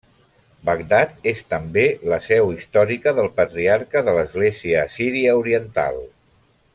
Bagdad 0.69 1.11
és 1.31 1.41
també 1.53 1.83
la 2.13 2.19
seu 2.29 2.49
històrica 2.55 3.13
del 3.19 3.29
Patriarca 3.41 4.03
de 4.11 4.19
l'Església 4.19 4.81
Assíria 4.89 5.37
Oriental. 5.45 6.01